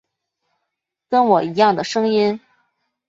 [1.09, 2.41] 跟我一样的声音